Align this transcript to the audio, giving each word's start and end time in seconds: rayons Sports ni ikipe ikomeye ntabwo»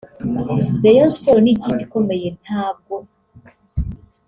rayons 0.83 1.15
Sports 1.15 1.41
ni 1.43 1.51
ikipe 1.53 1.79
ikomeye 1.85 2.27
ntabwo» 2.41 2.93